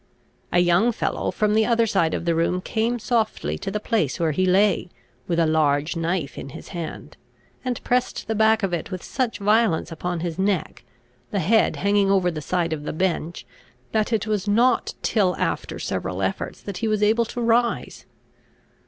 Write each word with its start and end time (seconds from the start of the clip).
A 0.51 0.57
young 0.57 0.91
fellow 0.91 1.29
from 1.29 1.53
the 1.53 1.63
other 1.67 1.85
side 1.85 2.15
of 2.15 2.25
the 2.25 2.33
room 2.33 2.59
came 2.59 2.97
softly 2.97 3.55
to 3.59 3.69
the 3.69 3.79
place 3.79 4.19
where 4.19 4.31
he 4.31 4.47
lay, 4.47 4.89
with 5.27 5.37
a 5.37 5.45
large 5.45 5.95
knife 5.95 6.39
in 6.39 6.49
his 6.49 6.69
hand: 6.69 7.17
and 7.63 7.83
pressed 7.83 8.27
the 8.27 8.33
back 8.33 8.63
of 8.63 8.73
it 8.73 8.89
with 8.89 9.03
such 9.03 9.37
violence 9.37 9.91
upon 9.91 10.21
his 10.21 10.39
neck, 10.39 10.83
the 11.29 11.37
head 11.37 11.75
hanging 11.75 12.09
over 12.09 12.31
the 12.31 12.41
side 12.41 12.73
of 12.73 12.81
the 12.83 12.93
bench, 12.93 13.45
that 13.91 14.11
it 14.11 14.25
was 14.25 14.47
not 14.47 14.95
till 15.03 15.35
after 15.35 15.77
several 15.77 16.23
efforts 16.23 16.63
that 16.63 16.77
he 16.77 16.87
was 16.87 17.03
able 17.03 17.25
to 17.25 17.39
rise. 17.39 18.07